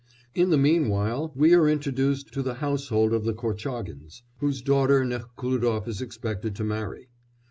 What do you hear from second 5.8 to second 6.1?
is